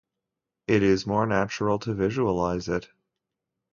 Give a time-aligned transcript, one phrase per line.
[0.65, 2.89] It is more natural to visualize it.